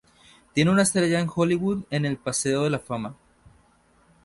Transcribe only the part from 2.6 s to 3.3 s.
de la Fama.